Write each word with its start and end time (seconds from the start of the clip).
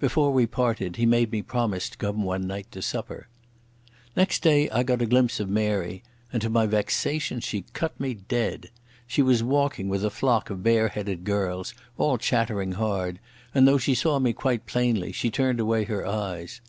Before 0.00 0.32
we 0.32 0.46
parted 0.46 0.96
he 0.96 1.06
made 1.06 1.30
me 1.30 1.42
promise 1.42 1.88
to 1.88 1.96
come 1.96 2.24
one 2.24 2.44
night 2.44 2.72
to 2.72 2.82
supper. 2.82 3.28
Next 4.16 4.42
day 4.42 4.68
I 4.70 4.82
got 4.82 5.00
a 5.00 5.06
glimpse 5.06 5.38
of 5.38 5.48
Mary, 5.48 6.02
and 6.32 6.42
to 6.42 6.50
my 6.50 6.66
vexation 6.66 7.38
she 7.38 7.64
cut 7.72 8.00
me 8.00 8.14
dead. 8.14 8.70
She 9.06 9.22
was 9.22 9.44
walking 9.44 9.88
with 9.88 10.04
a 10.04 10.10
flock 10.10 10.50
of 10.50 10.64
bare 10.64 10.88
headed 10.88 11.22
girls, 11.22 11.72
all 11.98 12.18
chattering 12.18 12.72
hard, 12.72 13.20
and 13.54 13.68
though 13.68 13.78
she 13.78 13.94
saw 13.94 14.18
me 14.18 14.32
quite 14.32 14.66
plainly 14.66 15.12
she 15.12 15.30
turned 15.30 15.60
away 15.60 15.84
her 15.84 16.04
eyes. 16.04 16.60